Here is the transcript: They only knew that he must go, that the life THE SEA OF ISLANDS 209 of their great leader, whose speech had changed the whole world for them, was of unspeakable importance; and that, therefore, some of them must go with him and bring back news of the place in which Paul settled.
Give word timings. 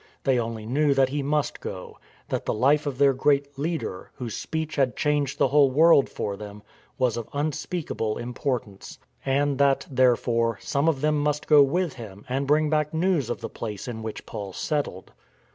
They 0.23 0.39
only 0.39 0.65
knew 0.65 0.95
that 0.95 1.09
he 1.09 1.21
must 1.21 1.59
go, 1.61 1.99
that 2.29 2.47
the 2.47 2.55
life 2.55 2.85
THE 2.85 2.89
SEA 2.89 2.89
OF 2.89 2.95
ISLANDS 3.17 3.23
209 3.23 3.37
of 3.37 3.51
their 3.51 3.53
great 3.53 3.59
leader, 3.59 4.11
whose 4.15 4.35
speech 4.35 4.75
had 4.75 4.95
changed 4.97 5.37
the 5.37 5.49
whole 5.49 5.69
world 5.69 6.09
for 6.09 6.35
them, 6.35 6.63
was 6.97 7.17
of 7.17 7.29
unspeakable 7.33 8.17
importance; 8.17 8.97
and 9.23 9.59
that, 9.59 9.85
therefore, 9.91 10.57
some 10.59 10.87
of 10.89 11.01
them 11.01 11.19
must 11.19 11.45
go 11.45 11.61
with 11.61 11.93
him 11.93 12.25
and 12.27 12.47
bring 12.47 12.67
back 12.71 12.95
news 12.95 13.29
of 13.29 13.41
the 13.41 13.47
place 13.49 13.87
in 13.87 14.01
which 14.01 14.25
Paul 14.25 14.53
settled. 14.53 15.11